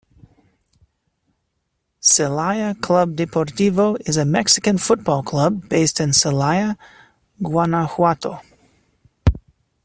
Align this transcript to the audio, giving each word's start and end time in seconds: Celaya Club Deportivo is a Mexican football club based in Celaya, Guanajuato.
Celaya 2.01 2.73
Club 2.81 3.15
Deportivo 3.15 3.97
is 4.09 4.17
a 4.17 4.25
Mexican 4.25 4.79
football 4.79 5.21
club 5.21 5.69
based 5.69 5.99
in 5.99 6.09
Celaya, 6.09 6.75
Guanajuato. 7.39 8.41